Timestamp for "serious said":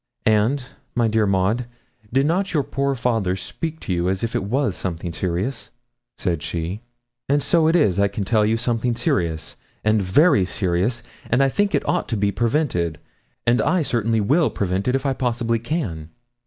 5.13-6.41